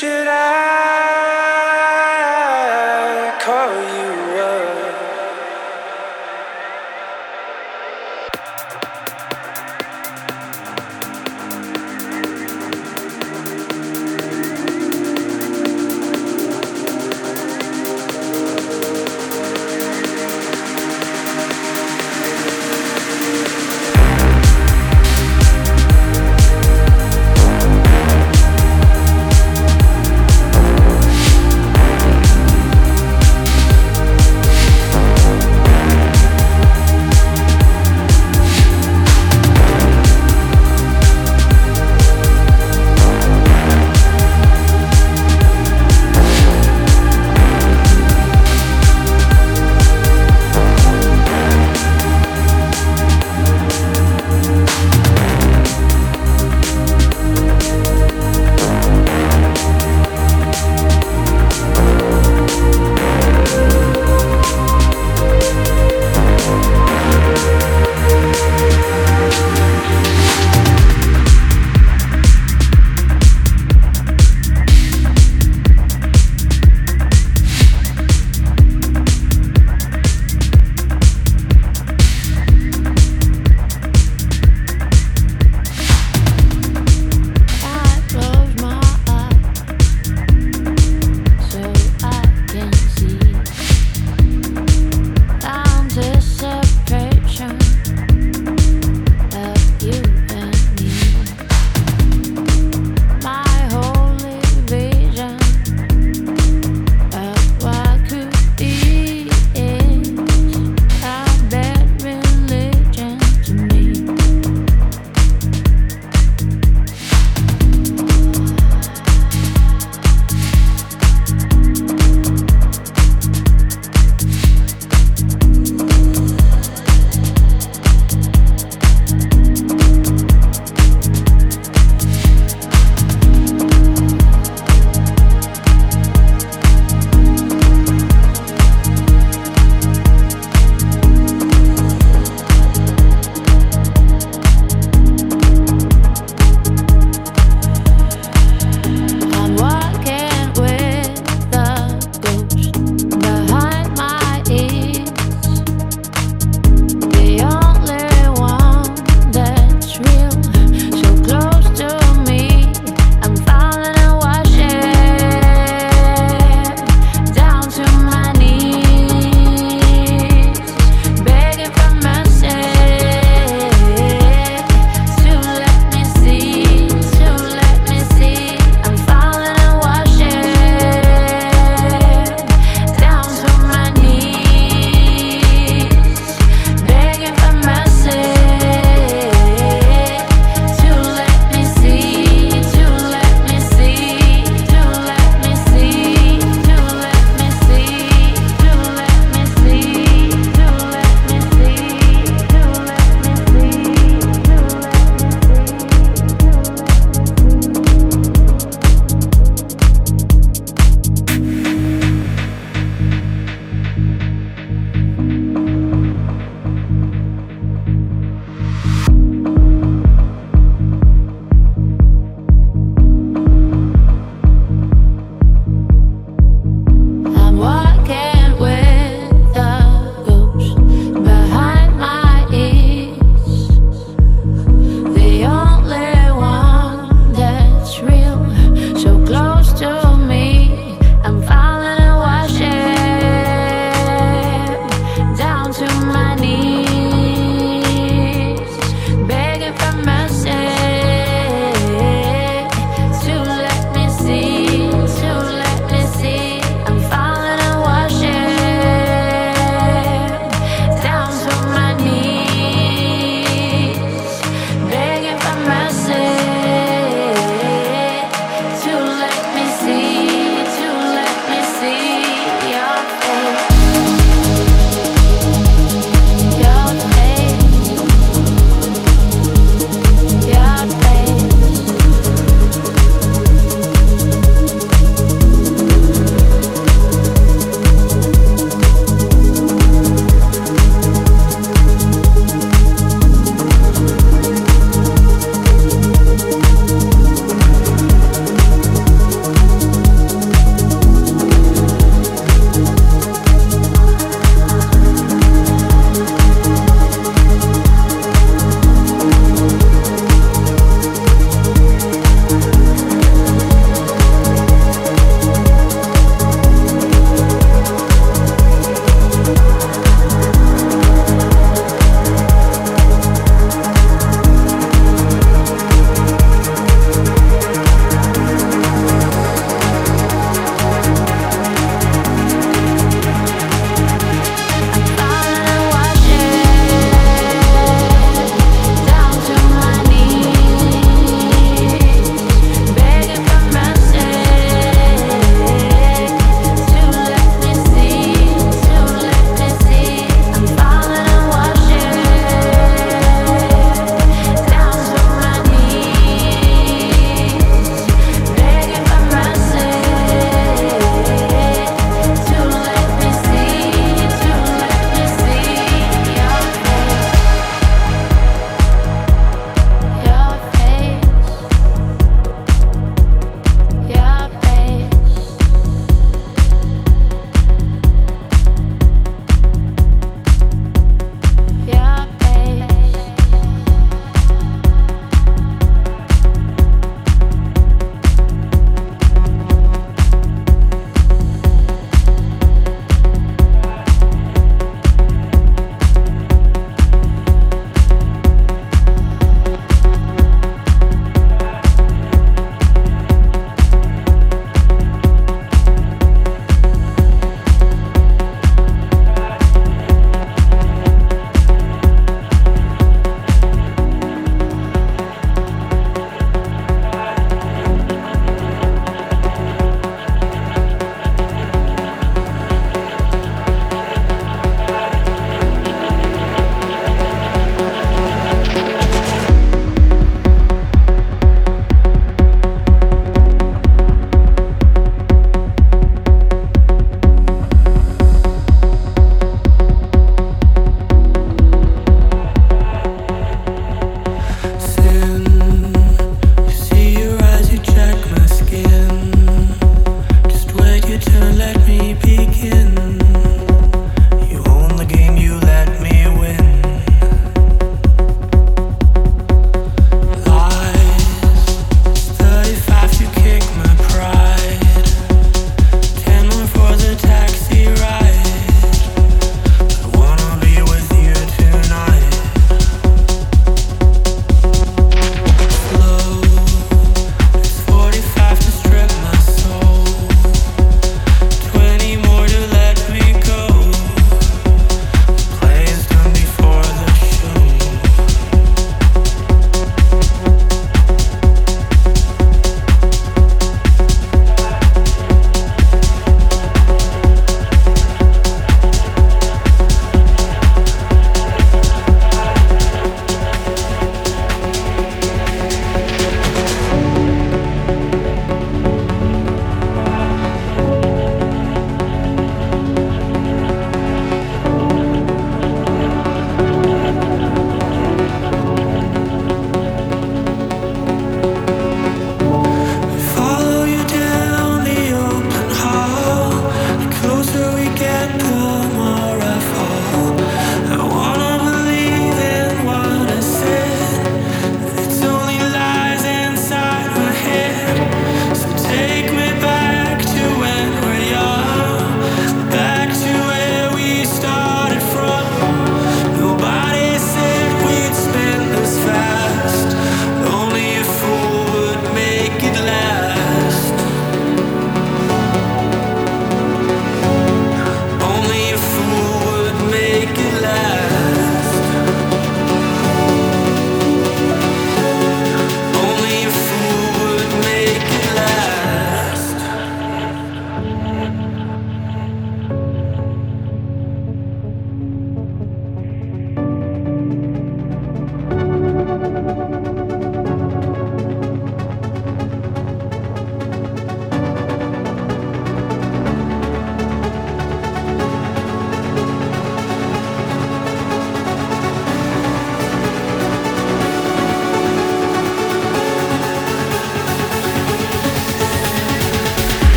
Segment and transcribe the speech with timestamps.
[0.00, 0.39] should I?